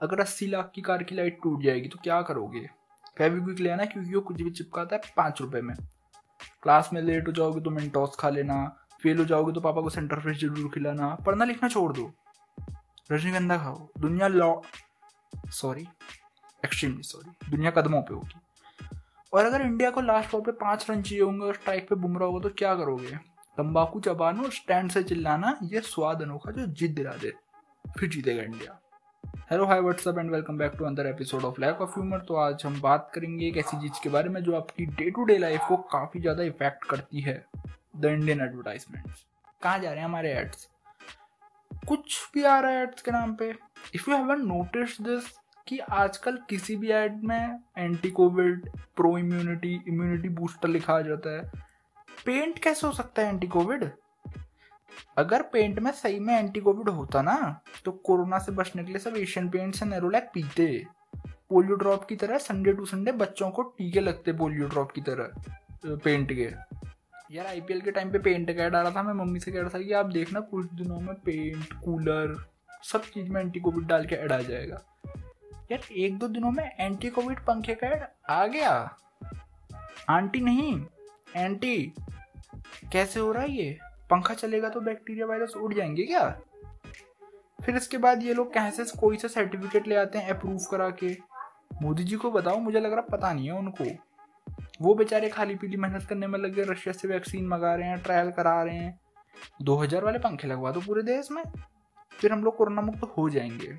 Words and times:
अगर 0.00 0.20
अस्सी 0.20 0.46
लाख 0.46 0.70
की 0.74 0.82
कार 0.82 1.02
की 1.02 1.14
लाइट 1.14 1.38
टूट 1.42 1.62
जाएगी 1.62 1.88
तो 1.88 1.98
क्या 2.04 2.20
करोगे? 2.22 2.68
फेविक्विक 3.18 3.60
ले 3.60 3.70
आना 3.70 3.84
क्योंकि 3.84 4.14
वो 4.14 4.20
कुछ 4.20 4.42
भी 4.42 4.50
चिपकाता 4.50 4.96
है 4.96 5.12
पाँच 5.16 5.40
रुपए 5.40 5.60
में। 5.60 5.74
क्लास 6.62 6.90
में 6.92 7.00
लेट 7.02 7.28
हो 7.28 7.32
जाओगे 7.32 7.60
तो 7.60 7.70
मिनटॉस 7.70 8.16
खा 8.20 8.28
लेना, 8.30 8.64
फेल 9.02 9.18
हो 9.18 9.24
जाओगे 9.24 9.52
तो 9.52 9.60
पापा 9.60 9.80
को 9.80 9.90
सेंटर 9.90 10.20
फ्रेश 10.20 10.40
ज़रूर 10.40 10.70
खिलाना, 10.74 11.14
पढ़ना 11.26 11.44
लिखना 11.44 11.68
छोड़ 11.68 11.92
दो। 11.92 12.10
रजनीगंधा 13.12 13.56
खाओ। 13.58 13.88
दुनिया 13.98 14.28
लॉ 14.28 14.54
सॉरी 15.52 15.86
एक्सट्रीमली 16.62 17.02
सॉरी 17.02 17.50
दुनिया 17.50 17.70
कदमों 17.70 18.02
पे 18.02 18.14
होगी। 18.14 18.40
और 19.32 19.44
अगर 19.44 19.62
इंडिया 19.62 19.90
को 19.90 20.00
लास्ट 20.00 20.32
बॉल 20.32 20.40
पे 20.40 20.52
पाँच 20.54 20.90
रन 20.90 21.02
चाहिए 21.02 21.22
होंगे 21.24 21.44
और 21.46 21.54
स्ट्राइक 21.54 21.88
पे 21.88 21.94
बुमरा 21.96 22.26
होगा 22.26 22.48
तो 22.48 22.54
क्या 22.58 22.74
करोगे? 22.74 23.16
तंबाकू 23.58 24.00
चबाना 24.00 24.42
और 24.42 24.50
स्टैंड 24.52 24.90
से 24.90 25.02
चिल्लाना, 25.02 25.58
ये 25.62 25.80
स्वाद 25.82 26.22
अनोखा 26.22 26.50
जो 26.50 26.66
जीत 26.68 26.94
दिला 26.94 27.14
दे। 27.14 27.32
फिर 27.84 28.08
जीतेगा 28.08 28.42
India. 28.42 28.80
Hello 29.50 29.64
hi 29.66 29.80
what's up 29.80 30.18
and 30.18 30.30
welcome 30.30 30.56
back 30.58 30.72
to 30.78 30.84
another 30.84 31.06
episode 31.06 31.42
of 31.44 31.60
lack 31.60 31.80
of 31.80 31.90
humour 31.90 32.20
तो 32.28 32.34
आज 32.34 32.62
हम 32.64 32.80
बात 32.80 33.10
करेंगे 33.14 33.46
एक 33.46 33.56
ऐसी 33.56 33.76
चीज़ 33.80 34.00
के 34.02 34.08
बारे 34.08 34.28
में 34.28 34.40
जो 34.44 34.54
आपकी 34.56 34.86
डे 34.86 35.10
टू 35.10 35.24
डे 35.24 35.36
लाइफ 35.38 35.66
को 35.68 35.76
काफ़ी 35.92 36.20
ज़्यादा 36.20 36.42
इफ़ेक्ट 36.42 36.84
करती 36.84 37.20
है 37.20 37.34
द 37.96 38.04
इंडियन 38.06 38.40
एडवर्टाइजमेंट 38.40 39.12
कहाँ 39.62 39.78
जा 39.78 39.90
रहे 39.90 39.98
हैं 39.98 40.04
हमारे 40.04 40.32
एड्स 40.32 40.68
कुछ 41.88 42.18
भी 42.34 42.42
आ 42.44 42.58
रहा 42.60 42.70
है 42.70 42.82
एड्स 42.82 43.02
के 43.02 43.10
नाम 43.10 43.34
पे। 43.34 43.50
If 43.94 44.10
you 44.10 44.16
haven't 44.16 44.40
notice 44.46 45.00
this 45.00 45.28
कि 45.68 45.78
आजकल 45.78 46.38
किसी 46.50 46.76
भी 46.76 46.90
एड 46.94 47.22
में 47.24 47.58
anti 47.78 48.10
Covid 48.10 48.68
pro 48.96 49.16
immunity 49.18 49.74
immunity 49.88 50.28
booster 50.40 50.68
लिखा 50.68 51.00
जाता 51.02 51.36
है। 51.36 51.50
पेंट 52.26 52.58
कैसे 52.58 52.86
हो 52.86 52.92
सकता 52.92 53.22
है 53.22 53.28
एंटी 53.28 53.46
कोविड 53.48 53.90
अगर 55.18 55.42
पेंट 55.42 55.78
में 55.78 55.90
सही 55.92 56.18
में 56.20 56.34
एंटी 56.34 56.60
कोविड 56.60 56.88
होता 56.88 57.22
ना 57.22 57.36
तो 57.84 57.92
कोरोना 58.04 58.38
से 58.38 58.52
बचने 58.52 58.84
के 58.84 58.92
लिए 58.92 58.98
सब 58.98 59.16
एशियन 59.16 59.48
पेंट 59.48 59.74
से 59.74 59.86
नेरोलैक 59.86 60.30
पीते। 60.34 60.66
पोलियो 61.50 61.76
ड्रॉप 61.76 62.04
की 62.04 62.16
तरह 62.16 62.38
संडे 62.38 62.72
टू 62.72 62.84
संडे 62.86 63.12
बच्चों 63.12 63.50
को 63.50 63.62
टीके 63.62 64.00
लगते 64.00 64.32
पोलियो 64.32 64.68
ड्रॉप 64.68 64.90
की 64.92 65.00
तरह 65.00 65.96
पेंट 65.96 66.32
के। 66.32 66.50
यार 67.34 67.46
आईपीएल 67.46 67.80
के 67.80 67.90
टाइम 67.90 68.10
पे 68.12 68.18
पेंट 68.18 68.50
का 68.56 68.68
डाला 68.68 68.90
था, 68.90 69.02
मैं 69.02 69.14
मम्मी 69.14 69.40
से 69.40 69.52
कह 69.52 69.60
रहा 69.60 69.68
था 69.68 69.78
कि 69.78 69.92
आप 69.92 70.06
देखना 70.06 70.40
कुछ 70.40 70.72
दिनों 70.72 71.00
में 71.00 71.14
पेंट 71.14 71.72
कूलर 71.84 72.34
सब 72.82 73.04
चीज़ 73.04 73.30
में 73.30 73.40
एंटी 73.40 73.60
कोविड 73.60 73.86
डाल 73.86 74.06
के 74.06 74.14
ऐड 74.14 74.32
आ 74.32 74.38
जाएगा। 74.38 74.80
यार, 75.72 75.80
एक 75.92 76.18
दो 76.18 76.28
दिनों 76.28 76.50
में 76.50 76.70
एंटी 76.80 77.10
कोविड 77.10 77.38
पंखे 77.38 77.74
का 77.74 77.86
ऐड 77.86 78.04
आ 78.30 78.46
गया। 78.46 78.72
आंटी 80.08 80.40
नहीं 80.40 80.80
एंटी 81.36 81.92
कैसे 82.92 83.20
हो 83.20 83.32
रहा 83.32 83.42
है 83.42 83.52
ये? 83.52 83.78
पंखा 84.10 84.34
चलेगा 84.34 84.68
तो 84.68 84.80
बैक्टीरिया 84.80 85.26
वायरस 85.26 85.54
उड़ 85.56 85.72
जाएँगे 85.74 86.02
क्या? 86.02 86.28
फिर 87.58 87.76
इसके 87.76 87.98
बाद 87.98 88.22
ये 88.22 88.34
लोग 88.34 88.52
कहीं 88.54 88.70
से 88.70 88.84
कोई 88.98 89.16
सा 89.16 89.28
सर्टिफिकेट 89.28 89.88
ले 89.88 89.96
आते 89.96 90.18
हैं 90.18 90.34
अप्रूव 90.34 90.58
करा 90.70 90.88
के? 90.90 91.16
मोदी 91.82 92.04
जी 92.04 92.16
को 92.16 92.30
बताओ, 92.30 92.58
मुझे 92.58 92.80
लग 92.80 92.92
रहा 92.92 93.00
पता 93.10 93.32
नहीं 93.32 93.46
है 93.46 93.52
उनको। 93.52 93.84
वो 94.80 94.94
बेचारे 94.94 95.28
खाली 95.28 95.54
पीली 95.54 95.76
मेहनत 95.76 96.02
करने 96.02 96.26
में 96.26 96.38
लगे 96.38 96.62
रशिया 96.62 96.92
से 96.92 97.08
वैक्सीन 97.08 97.46
मंगा 97.48 97.74
रहे 97.74 97.88
हैं 97.88 98.02
ट्रायल 98.02 98.30
करा 98.30 98.62
रहे 98.62 98.76
हैं। 98.76 98.98
दो 99.62 99.76
हज़ार 99.76 100.04
वाले 100.04 100.18
पंखे 100.18 100.48
लगवा 100.48 100.70
दो 100.70 100.80
पूरे 100.80 101.02
देश 101.02 101.30
में, 101.30 101.42
फिर 102.12 102.32
हम 102.32 102.44
लोग 102.44 102.56
कोरोना 102.56 102.82
मुक्त 102.82 103.12
हो 103.18 103.28
जाएँगे। 103.30 103.78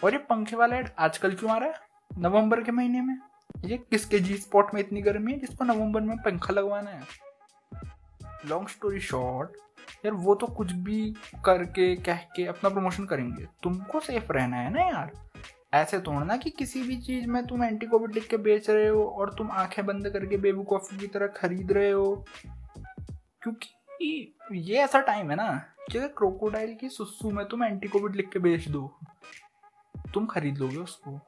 और 0.00 0.12
ये 0.12 0.18
पंखे 0.18 0.56
वाला 0.56 0.76
एड 0.76 0.90
आजकल 0.98 1.34
क्यों 1.34 1.50
आ 1.50 1.56
रहा 1.58 1.68
है? 1.68 1.74
नवंबर 2.18 2.62
के 2.62 2.72
महीने 2.72 3.00
में। 3.00 3.18
ये 3.64 3.76
किसके 3.90 4.18
जी 4.18 4.36
स्पॉट 4.36 4.74
में 4.74 4.80
इतनी 4.80 5.02
गर्मी 5.02 5.32
है 5.32 5.38
जिसको 5.38 5.64
नवंबर 5.64 6.00
में 6.00 6.16
पंखा 6.16 6.52
लगवाना 6.52 6.90
है? 6.90 7.02
लॉन्ग 8.46 8.68
स्टोरी 8.68 9.00
शॉर्ट 9.00 9.50
यार 10.04 10.12
वो 10.12 10.34
तो 10.34 10.46
कुछ 10.46 10.72
भी 10.72 11.14
करके, 11.44 11.96
कह 11.96 12.16
के 12.16 12.46
अपना 12.46 12.70
प्रमोशन 12.70 13.04
करेंगे। 13.04 13.46
तुमको 13.62 14.00
सेफ़ 14.00 14.32
रहना 14.32 14.56
है 14.56 14.70
ना 14.70 14.82
यार। 14.82 15.12
ऐसे 15.74 15.98
तोड़ना 15.98 16.36
कि 16.36 16.50
किसी 16.50 16.82
भी 16.82 16.96
चीज़ 16.96 17.26
में 17.26 17.46
तुम 17.46 17.64
एंटी 17.64 17.86
कोविड 17.86 18.14
लिख 18.14 18.28
के 18.28 18.36
बेच 18.36 18.70
रहे 18.70 18.88
हो 18.88 19.04
और 19.04 19.34
तुम 19.38 19.50
आँखें 19.50 19.86
बंद 19.86 20.10
करके 20.10 20.36
बेबू 20.36 20.62
कॉफ़ी 20.62 20.98
की 20.98 21.06
तरह 21.06 21.26
खरीद 21.26 21.72
रहे 21.72 21.90
हो। 21.90 22.24
क्योंकि 23.42 24.34
ये 24.52 24.76
ऐसा 24.76 25.00
टाइम 25.00 25.30
है 25.30 25.36
ना 25.36 25.64
कि 25.92 25.98
अगर 25.98 26.08
क्रोकोडाइल 26.08 26.74
की 26.74 26.88
सुस्सू 26.88 27.30
में 27.30 27.46
तुम 27.46 27.64
एंटी 27.64 27.88
कोविड 27.88 28.16
लिख 28.16 28.28
के 28.28 28.38
बेच 28.38 28.68
दो। 28.68 28.98
तुम 30.14 30.26
खरीद 30.26 30.58
लोगे 30.58 30.76
उसको। 30.76 31.20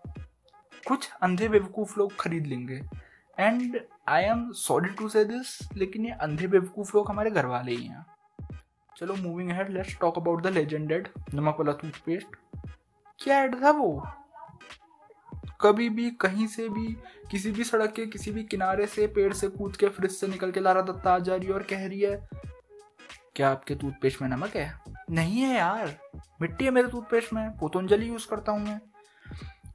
कुछ 0.88 1.10
अंधे 1.22 1.48
बेवकूफ़ 1.48 1.98
लोग 1.98 2.16
खरीद 2.16 2.46
लेंगे। 2.46 2.82
And 3.40 3.80
I 4.08 4.22
am 4.22 4.50
sorry 4.52 4.88
to 4.88 5.08
say 5.08 5.24
this 5.24 5.58
लेकिन 5.76 6.06
ये 6.06 6.12
अंधे 6.12 6.46
बेवकूफ़ 6.46 6.96
लोग 6.96 7.08
हमारे 7.08 7.30
घर 7.30 7.46
वाले 7.46 7.72
ही 7.72 7.84
हैं। 7.84 8.06
चलो 8.96 9.14
moving 9.14 9.50
head 9.50 9.70
let's 9.70 9.98
talk 10.00 10.18
about 10.18 10.42
the 10.42 10.46
legendary 10.46 11.08
नमक 11.34 11.56
वाला 11.58 11.72
टूथपेस्ट 11.72 12.36
क्या 13.18 13.42
एड 13.42 13.62
था 13.62 13.70
वो? 13.70 14.06
कभी 15.60 15.88
भी, 15.88 16.10
कहीं 16.10 16.46
से 16.46 16.68
भी, 16.68 16.86
किसी 17.30 17.50
भी 17.52 17.64
सड़क 17.64 17.92
के, 17.92 18.06
किसी 18.06 18.30
भी 18.30 18.44
किनारे 18.44 18.86
से, 18.86 19.06
पेड़ 19.06 19.32
से 19.32 19.48
कूद 19.48 19.76
के 19.76 19.88
फ्रिज 19.88 20.10
से 20.10 20.26
निकल 20.26 20.50
के 20.50 20.60
लारा 20.60 20.82
दत्ता 20.82 21.14
आ 21.14 21.18
जा 21.18 21.36
रही 21.36 21.46
है 21.46 21.52
और 21.52 21.62
कह 21.62 21.86
रही 21.86 22.00
है, 22.00 22.28
क्या 23.36 23.50
आपके 23.50 23.74
टूथपेस्ट 23.74 24.22
में 24.22 24.28
नमक 24.28 24.56
है? 24.56 24.80
नहीं 25.10 25.40
है 25.40 25.56
यार। 25.56 25.96
मिट्टी 26.42 26.64
है 26.64 26.70
मेरे 26.70 26.88
टूथपेस्ट 26.88 27.32
में। 27.32 27.50
पोतंजलि 27.58 28.08
यूज़ 28.08 28.28
करता 28.28 28.52
हूँ 28.52 28.60
मैं। 28.60 28.80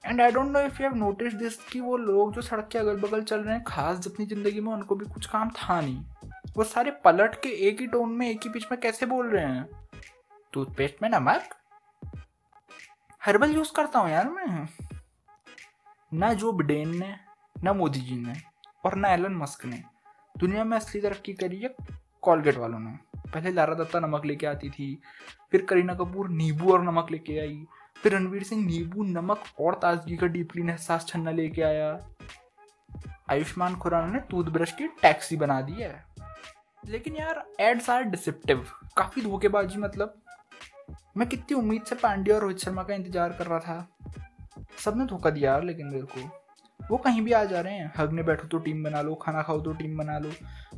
And 0.06 0.22
I 0.22 0.32
don't 0.32 0.52
know 0.52 0.60
if 0.60 0.82
you 0.82 0.88
have 0.88 0.98
notice 0.98 1.34
this 1.34 1.56
कि 1.64 1.80
वो 1.80 1.98
लोग 1.98 2.34
जो 2.34 2.42
सड़क 2.42 2.68
के 2.72 2.78
अगल 2.78 2.98
बगल 3.00 3.24
चल 3.24 3.40
रहे 3.40 3.54
हैं, 3.54 3.64
खास 3.64 4.08
अपनी 4.08 4.26
ज़िंदगी 4.26 4.60
में 4.60 4.72
उनको 4.74 4.96
भी 4.96 5.06
कुछ 5.06 5.26
काम 5.26 5.50
था 5.52 5.80
नहीं। 5.82 6.32
वो 6.58 6.64
सारे 6.64 6.92
पलट 7.06 7.36
के 7.36 7.50
एक 7.68 7.80
ही 7.82 7.88
टोन 7.88 8.10
में, 8.10 8.30
एक 8.30 8.44
ही 8.44 8.50
पिच 8.50 8.68
में 8.72 8.80
कैसे 8.82 9.06
बोल 9.06 9.30
रहे 9.30 9.46
हैं? 9.46 9.68
टूथपेस्ट 10.54 11.02
में 11.04 11.10
नमक 11.10 11.56
हर्बल 13.22 13.56
यूज़ 13.56 13.72
करता 13.76 14.00
हूँ 14.00 14.10
यार 14.10 14.30
मैं। 14.30 14.68
ना 16.12 16.34
जो 16.34 16.52
बिडेन 16.52 16.98
ने, 16.98 17.16
ना 17.64 17.74
मोदी 17.74 18.00
जी 18.00 18.16
ने, 18.16 18.34
और 18.86 18.96
ना 18.96 19.10
एलन 19.10 19.36
मस्क 19.36 19.66
ने। 19.66 19.84
दुनिया 20.36 20.64
में 20.64 20.78
असली 20.78 21.02
तरक्की 21.02 21.34
करी 21.34 21.60
है 21.60 21.76
कॉलगेट 22.24 22.58
वालों 22.58 22.80
ने। 22.80 22.98
पहले 23.34 23.52
लारा 23.52 23.74
दत्ता 23.74 24.00
नमक 24.00 24.26
लेके 24.26 24.48
आती 24.48 24.70
थी, 24.70 25.02
फिर 25.52 25.66
करीना 25.66 25.94
कपूर 25.94 26.30
नींबू 26.30 26.72
और 26.74 26.84
नमक 26.84 27.12
लेके 27.12 27.40
आई। 27.40 27.66
फिर 27.96 28.14
रणवीर 28.14 28.44
सिंह 28.44 28.66
नींबू, 28.66 29.04
नमक 29.04 29.44
और 29.60 29.76
ताजगी 29.76 30.18
का 30.18 30.28
डीपली 30.28 30.68
एहसास 30.68 31.06
छन्ना 31.08 31.32
लेके 31.32 31.62
आया। 31.62 31.90
आयुष्मान 33.32 33.76
खुराना 33.76 34.14
ने 34.14 34.20
टूथब्रश 34.20 34.72
की 34.72 34.88
टैक्सी 35.02 35.38
बना 35.38 35.62
दी 35.62 35.74
है। 35.74 36.06
लेकिन 36.84 37.16
यार, 37.16 37.44
एड्स 37.60 37.90
आर 37.90 38.04
डिसिप्टिव। 38.04 38.66
काफ़ी 38.98 39.22
धोखेबाजी 39.22 39.78
मतलब। 39.78 40.22
मैं 41.18 41.28
कितनी 41.30 41.58
उम्मीद 41.58 41.84
से 41.84 41.96
पांडे 41.96 42.32
और 42.32 42.42
रोहित 42.42 42.58
शर्मा 42.58 42.84
का 42.84 42.94
इंतज़ार 42.94 43.34
कर 43.34 43.48
रहा 43.48 43.60
था। 43.60 43.88
सबने 44.80 45.06
धोखा 45.06 45.30
दिया 45.30 45.52
यार, 45.52 45.64
लेकिन 45.64 45.88
मेरे 45.88 46.06
को। 46.06 46.30
वो 46.80 46.98
कहीं 46.98 47.22
भी 47.22 47.32
आ 47.32 47.44
जा 47.44 47.60
रहे 47.60 47.74
हैं। 47.74 47.92
हगने 47.98 48.24
बैठो 48.24 48.48
तो 48.48 48.58
टीम 48.58 48.84
बना 48.84 49.02
लो, 49.02 49.14
खाना 49.16 49.42
खाओ 49.42 49.62
तो 49.62 49.74
टीम 49.74 49.98
बना 49.98 50.18
लो। 50.20 50.32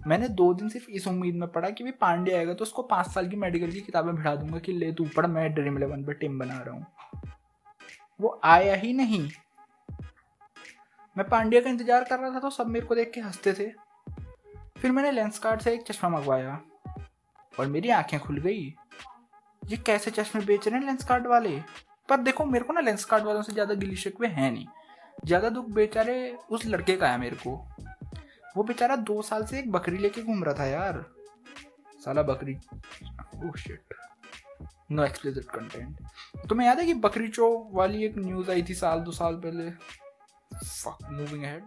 मैंने 0.07 0.27
दो 0.29 0.53
दिन 0.53 0.69
सिर्फ़ 0.69 0.89
इस 0.89 1.07
उम्मीद 1.07 1.35
में 1.35 1.47
पढ़ा 1.49 1.69
कि 1.69 1.83
भी 1.83 1.91
पांडे 1.91 2.33
आएगा 2.33 2.53
तो 2.53 2.63
उसको 2.63 2.83
पाँच 2.83 3.07
साल 3.07 3.27
की 3.29 3.35
मेडिकल 3.35 3.71
की 3.71 3.81
किताबें 3.81 4.15
भिड़ा 4.15 4.35
दूँगा 4.35 4.59
कि 4.59 4.73
ले 4.73 4.91
तू, 4.91 5.05
पढ़, 5.15 5.25
मैं 5.25 5.53
ड्रीम 5.53 5.77
इलेवन 5.77 6.03
पर 6.03 6.13
टीम 6.13 6.39
बना 6.39 6.57
रहा 6.57 6.75
हूँ। 6.75 6.85
वो 8.19 8.39
आया 8.43 8.75
ही 8.75 8.93
नहीं। 8.93 9.29
मैं 11.15 11.27
पांड्या 11.29 11.61
का 11.61 11.69
इंतज़ार 11.69 12.03
कर 12.03 12.19
रहा 12.19 12.33
था 12.35 12.39
तो 12.39 12.49
सब 12.49 12.67
मेरे 12.67 12.85
को 12.85 12.95
देख 12.95 13.11
के 13.11 13.21
हँसते 13.21 13.53
थे। 13.53 13.69
फिर 14.79 14.91
मैंने 14.91 15.11
लेंस 15.11 15.39
कार्ड 15.39 15.61
से 15.61 15.73
एक 15.73 15.83
चश्मा 15.83 16.09
मंगवाया 16.09 16.59
और 17.53 17.67
मेरी 17.67 17.89
आँखें 17.89 18.19
खुल 18.19 18.37
गई। 18.37 18.61
ये 19.61 19.77
कैसे 19.77 20.11
चश्मे 20.11 20.41
बेच 20.45 20.67
रहे 20.67 20.79
हैं 20.79 20.85
लेंस 20.85 21.03
कार्ड 21.03 21.27
वाले? 21.27 21.59
पर 22.09 22.17
देखो, 22.17 22.45
मेरे 22.45 22.65
को 22.65 22.73
ना 22.73 22.81
लेंस 22.81 23.05
कार्ड 23.05 23.23
वालों 23.23 23.41
से 23.41 23.53
ज़्यादा 23.53 23.73
गिली 23.73 23.95
शिकवे 23.95 24.27
है 24.27 24.51
नहीं। 24.51 24.67
ज़्यादा 25.25 25.49
दुख 25.49 25.69
बेचारे 25.69 26.37
उस 26.49 26.65
लड़के 26.65 26.95
का 26.97 27.09
है 27.09 27.17
मेरे 27.17 27.35
को। 27.37 27.55
वो 28.57 28.63
बेचारा 28.63 28.95
दो 28.95 29.21
साल 29.21 29.45
से 29.45 29.59
एक 29.59 29.71
बकरी 29.71 29.97
लेके 29.97 30.21
घूम 30.23 30.43
रहा 30.43 30.53
था 30.53 30.65
यार। 30.65 31.03
साला 32.05 32.23
बकरी। 32.23 32.55
Oh 33.37 33.57
shit 33.57 33.93
no 34.89 35.03
explicit 35.03 35.45
content 35.45 36.47
तुम्हें 36.49 36.67
याद 36.67 36.79
है 36.79 36.85
कि 36.85 36.93
बकरी 36.95 37.27
चो 37.29 37.47
वाली 37.73 38.05
एक 38.05 38.17
न्यूज़ 38.17 38.51
आई 38.51 38.63
थी 38.69 38.73
साल, 38.73 38.99
दो 38.99 39.11
साल 39.11 39.35
पहले। 39.35 39.69
फक 40.51 40.97
मूविंग 41.11 41.43
अहेड 41.43 41.63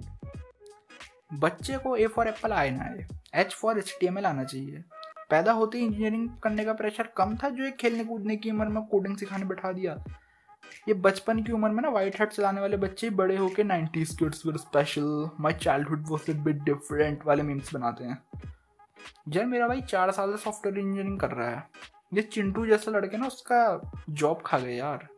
बच्चे 1.41 1.77
को 1.79 1.97
ए 1.97 2.07
फॉर 2.07 2.29
एप्पल 2.29 2.53
आए 2.53 2.71
ना 2.71 2.85
आए। 2.85 3.07
H 3.35 3.55
for 3.55 3.79
H 3.79 3.97
T 4.01 4.07
M 4.07 4.19
L 4.19 4.27
आना 4.27 4.45
चाहिए। 4.45 4.83
पैदा 5.31 5.53
होते 5.53 5.79
ही 5.79 5.85
इंजीनियरिंग 5.85 6.29
करने 6.43 6.65
का 6.65 6.73
प्रेशर 6.73 7.09
कम 7.17 7.37
था 7.37 7.49
जो 7.49 7.65
एक 7.65 7.77
खेलने 7.77 8.05
कूदने 8.05 8.37
की 8.37 8.51
उम्र 8.51 8.69
में 8.69 8.83
कोडिंग 8.87 9.17
सिखाने 9.17 9.45
बैठा 9.45 9.73
दिया। 9.73 9.93
ये 10.89 10.95
बचपन 10.97 11.43
की 11.43 11.53
उम्र 11.53 11.69
में 11.69 11.83
ना 11.83 11.89
वाइट 11.89 12.21
हट 12.21 12.33
चलाने 12.33 12.61
वाले 12.61 12.77
बच्चे 12.77 13.11
बड़े 13.11 13.37
होके 13.37 13.63
nineties 13.65 14.17
kids 14.19 14.45
were 14.47 14.57
special 14.57 15.29
my 15.41 15.53
childhood 15.53 16.05
was 16.09 16.31
a 16.31 16.35
bit 16.45 16.63
different 16.65 17.27
वाले 17.27 17.43
मीम्स 17.43 17.75
बनाते 17.75 18.05
हैं। 18.05 18.23
जब 19.29 19.47
मेरा 19.47 19.69
भाई, 19.69 19.81
चार 19.81 20.11
साल 20.11 20.37
से 20.37 20.43
सॉफ्टवेयर 20.43 20.79
इंजीनियरिंग 20.79 21.19
कर 21.21 21.31
रहा 21.31 21.51
है। 21.51 21.67
ये 22.15 22.23
चिंटू 22.23 22.67
जैसा 22.67 22.91
लड़के 22.91 23.17
ना 23.17 23.27
उसका 23.27 23.93
जॉब 24.11 24.43
खा 24.47 24.59
गए 24.59 24.75
यार। 24.75 25.09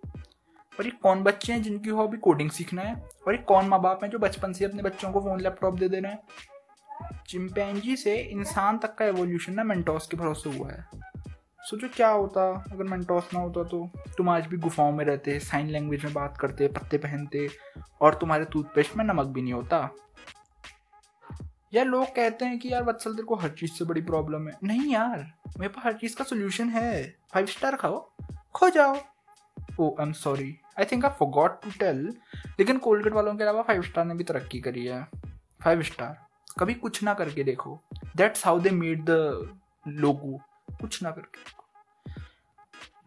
और 0.79 0.85
ये 0.85 0.91
कौन 0.91 1.23
बच्चे 1.23 1.53
हैं 1.53 1.63
जिनकी 1.63 1.91
हॉबी 1.91 2.17
कोडिंग 2.17 2.51
सीखना 2.51 2.83
है? 2.83 3.09
और 3.27 3.35
ये 3.35 3.43
कौन 3.43 3.67
माँ 3.67 3.81
बाप 3.81 4.05
हैं 4.05 4.11
जो 4.11 4.19
बचपन 4.19 4.53
से 4.53 4.65
अपने 4.65 4.83
बच्चों 4.83 5.13
को 5.13 5.21
फ़ोन 5.21 5.41
लैपटॉप 5.41 5.75
दे 5.75 5.89
दे 5.89 6.01
रहे 6.01 6.13
हैं? 6.13 6.19
चिंपैंजी 7.29 7.97
से 7.97 8.17
इंसान 8.17 8.79
तक 8.79 8.95
का 8.95 9.05
एवोल्यूशन 9.05 9.53
ना 9.53 9.65
मेंटोस 9.65 10.07
के 10.07 10.17
भरोसे 10.17 10.59
हुआ 10.59 10.71
है। 10.71 10.87
सोचो 11.61 11.89
क्या 11.89 12.09
होता, 12.09 12.65
अगर 12.73 12.85
मेंटोस 12.85 13.29
ना 13.35 13.41
होता 13.41 13.65
तो। 13.65 13.91
तुम 14.17 14.29
आज 14.29 14.47
भी 14.47 14.57
गुफाओं 14.57 14.93
में 14.93 15.05
रहते 15.05 15.39
साइन 15.41 15.67
लैंग्वेज 15.67 16.05
में 16.05 16.15
बात 16.15 16.37
करते, 16.37 16.69
पत्ते 16.69 16.99
पहनते, 16.99 17.49
और 18.01 18.15
तुम्हारे 18.15 18.45
टूथपेस्ट 18.45 18.97
में 18.97 19.05
नमक 19.05 19.27
भी 19.27 19.43
नहीं 19.43 19.53
होता। 19.53 19.95
यार, 21.73 21.87
लोग 21.87 22.07
कहते 22.07 22.45
हैं 22.45 22.59
कि 22.59 22.73
यार, 22.73 22.83
वत्सल 22.85 23.13
तेरे 23.13 23.27
को 23.27 23.35
हर 23.35 23.51
चीज़ 23.51 23.73
से 23.73 23.85
बड़ी 23.85 24.01
प्रॉब्लम 24.03 24.49
है। 24.49 24.57
नहीं 24.65 24.93
यार, 24.93 25.19
मेरे 25.59 25.69
पास 25.69 25.85
हर 25.85 25.93
चीज़ 25.93 26.17
का 26.17 26.25
सोल्यूशन 26.25 26.69
है। 26.69 27.03
फाइव 27.35 27.47
स्टार 27.47 27.77
खाओ, 27.77 27.99
खो 28.55 28.69
जाओ। 28.71 28.97
ओ 29.81 29.89
I 30.01 30.07
am 30.07 30.13
sorry 30.13 30.55
I 30.79 30.85
think 30.85 31.05
I 31.05 31.11
forgot 31.19 31.63
to 31.63 31.71
tell 31.79 31.99
लेकिन 32.59 32.79
कोलगेट 32.79 33.13
वालों 33.13 33.35
के 33.37 33.43
अलावा 33.43 33.63
फाइव 33.63 33.83
स्टार 33.83 34.05
ने 34.05 34.15
भी 34.15 34.25
तरक्की 34.25 34.61
करी 34.61 34.85
है। 34.87 35.03
फाइव 35.65 35.83
स्टार 35.83 36.17
कभी 36.59 36.75
कुछ 36.75 37.03
ना 37.03 37.15
करके 37.15 37.45
देखो। 37.45 37.79
That's 38.17 38.45
how 38.47 38.61
they 38.61 38.71
made 38.71 39.05
the 39.11 39.11
logo 39.89 40.41
कुछ 40.81 41.03
ना 41.03 41.11
करके 41.11 41.51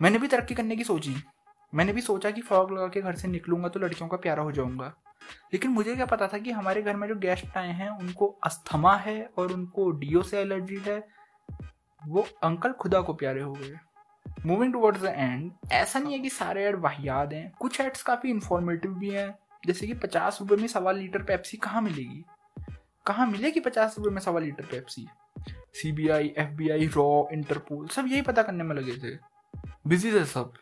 मैंने 0.02 0.20
भी 0.20 0.28
तरक्की 0.28 0.56
करने 0.56 0.76
की 0.76 0.84
सोची। 0.84 1.16
मैंने 1.74 1.94
भी 1.94 2.02
सोचा 2.02 2.32
कि 2.32 2.42
फॉग 2.42 2.72
लगा 2.72 2.88
के 2.88 3.02
घर 3.02 3.16
से 3.16 3.28
निकलूँगा 3.28 3.70
तो 3.70 3.80
लड़कियों 3.80 4.10
का 4.10 4.18
प्यारा 4.18 4.44
हो 4.44 4.52
जाऊँगा। 4.52 4.94
लेकिन 5.54 5.72
मुझे 5.72 5.96
क्या 5.96 6.06
पता 6.06 6.28
था 6.28 6.38
कि 6.38 6.52
हमारे 6.52 6.82
घर 6.82 6.96
में 6.96 7.08
जो 7.08 7.16
गेस्ट 7.16 7.58
आए 7.58 7.72
हैं, 7.72 7.90
उनको 7.90 8.28
अस्थमा 8.44 8.96
है 8.96 9.30
और 9.38 9.52
उनको 9.52 9.90
डीओ 9.92 10.22
से 10.22 10.40
एलर्जी 10.40 10.78
है, 10.78 11.08
वो 12.02 12.28
अंकल 12.44 12.72
खुदा 12.72 13.02
को 13.02 13.14
प्यारे 13.14 13.42
हो 13.42 13.54
गए। 13.54 13.76
मूविंग 14.46 14.74
टूवर्ड्स 14.74 15.02
द 15.02 15.06
एंड 15.06 15.52
ऐसा 15.72 16.00
नहीं 16.00 16.14
है 16.14 16.20
कि 16.20 16.30
सारे 16.30 16.66
एड 16.66 16.76
वाहियात 16.76 17.34
हैं। 17.34 17.52
कुछ 17.60 17.82
एड्स 17.82 18.04
काफ़ी 18.04 18.30
इंफॉर्मेटिव 18.30 18.92
भी 18.92 19.10
हैं, 19.10 19.34
जैसे 19.66 19.88
कि 19.88 19.94
पचास 19.94 20.38
रुपये 20.42 20.58
में 20.58 20.68
सवा 20.68 20.92
लीटर 20.92 21.24
पेप्सी 21.24 21.58
कहाँ 21.58 21.82
मिलेगी? 21.82 22.24
कहाँ 23.06 23.28
मिलेगी 23.28 23.60
पचास 23.60 23.96
रुपये 23.98 24.14
में 24.14 24.22
सवा 24.22 24.40
litre 24.40 24.66
Pepsi 24.66 25.08
C 25.74 25.92
B 25.92 26.08
I 26.10 26.34
F 26.38 26.50
B 26.50 26.70
I 26.70 26.88
raw 26.88 27.26
Interpol 27.34 27.88
सब 27.88 28.06
यही 28.08 28.22
पता 28.22 28.44
करने 28.44 28.64
में 28.64 28.76
लगे 28.76 28.98
थे। 28.98 29.18
बिज़ी 29.88 30.12
थे 30.14 30.24
सब। 30.26 30.54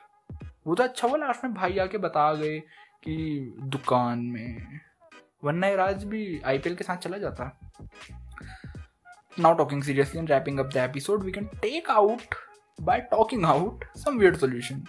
वो 0.68 0.76
तो 0.76 0.84
अच्छा 0.84 1.08
हुआ 1.08 1.18
लास्ट 1.18 1.44
में 1.44 1.54
भाई 1.54 1.78
आके 1.78 1.98
बता 1.98 2.34
गए 2.34 2.62
कि 3.04 3.54
दुकान 3.64 4.20
में। 4.20 4.80
वरना 5.44 5.74
राज 5.76 6.04
भी 6.04 6.42
आईपीएल 6.46 6.76
के 6.76 6.84
साथ 6.84 6.98
चला 6.98 7.18
जाता। 7.18 7.60
Now 9.40 9.54
talking 9.54 9.84
seriously 9.84 10.20
and 10.20 10.32
wrapping 10.32 10.60
up 10.60 10.70
the 10.74 10.78
episode 10.80 11.24
we 11.24 11.32
can 11.32 11.46
take 11.62 11.90
out 11.90 12.36
by 12.80 13.00
talking 13.12 13.46
out 13.46 13.86
some 13.98 14.18
weird 14.18 14.38
solution 14.38 14.84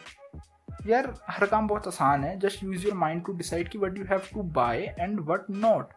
यार, 0.87 1.14
हर 1.31 1.46
काम 1.46 1.69
बहुत 1.69 1.87
आसान 1.87 2.25
है। 2.25 2.38
Just 2.40 2.62
use 2.64 2.84
your 2.87 2.94
mind 2.94 3.25
to 3.26 3.32
decide 3.32 3.69
कि 3.69 3.78
what 3.78 3.99
you 3.99 4.05
have 4.05 4.22
to 4.32 4.43
buy 4.52 4.82
and 5.00 5.20
what 5.20 5.50
not 5.50 5.93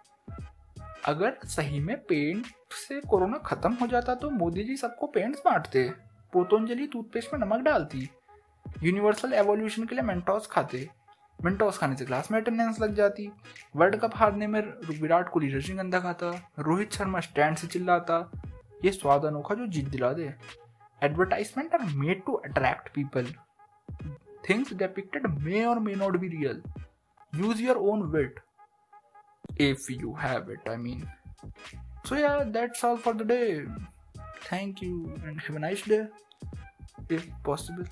अगर 1.06 1.38
सही 1.46 1.80
में 1.80 1.96
पेंट 2.00 2.46
से 2.72 3.00
कोरोना 3.02 3.38
खत्म 3.38 3.74
हो 3.74 3.88
जाता 3.88 4.16
तो 4.16 4.30
मोदी 4.30 4.64
जी 4.64 4.78
सबको 4.78 5.08
पेंट्स 5.08 5.42
बांटते। 5.46 5.90
पोतंजलि 6.34 6.88
टूथपेस्ट 6.88 7.34
में 7.34 7.40
नमक 7.40 7.62
डालती। 7.62 8.10
यूनिवर्सल 8.84 9.34
एवोल्यूशन 9.34 9.86
के 9.86 9.96
लिए 9.96 10.04
मेंटोस 10.04 10.48
खाते। 10.48 10.88
मेंटोस 11.46 11.78
खाने 11.78 11.96
से 11.96 12.06
क्लास 12.06 12.32
में 12.32 12.40
अटेंडेंस 12.42 12.80
लग 12.82 12.94
जाती। 12.96 13.30
वर्ल्ड 13.76 13.96
कप 13.96 14.16
हारने 14.16 14.48
में 14.48 14.62
विराट 15.02 15.30
कोहली 15.30 15.54
रजनीगंधा 15.54 16.00
खाता। 16.00 16.32
रोहित 16.60 16.94
शर्मा 16.94 17.20
स्टैंड 17.20 17.58
से 17.58 17.68
चिल्लाता। 17.68 18.32
ये 18.86 18.92
स्वाद 18.92 19.26
अनोखा 19.26 19.56
जो 19.56 19.68
जीत 19.68 19.88
दिला 19.90 20.14
दे। 20.14 20.34
Advertisement 21.04 21.74
are 21.74 21.84
made 21.96 22.24
to 22.26 22.34
attract 22.34 22.90
people 22.94 23.34
things 24.50 24.74
depicted 24.74 25.28
may 25.28 25.64
और 25.66 25.80
may 25.80 25.96
not 25.96 26.18
be 26.18 26.28
real 26.28 26.62
use 27.36 27.62
your 27.64 27.78
own 27.92 28.04
wit 28.18 28.40
if 29.64 29.86
you 29.90 30.10
have 30.22 30.50
it, 30.54 30.66
i 30.72 30.74
mean 30.78 31.04
so, 32.06 32.16
yeah, 32.16 32.44
that's 32.56 32.84
all 32.84 32.98
for 32.98 33.14
the 33.14 33.26
day 33.30 33.64
thank 34.48 34.82
you 34.82 34.98
and 35.26 35.40
have 35.42 35.56
a 35.56 35.60
nice 35.60 35.82
day 35.92 36.02
if 37.10 37.24
possible 37.46 37.88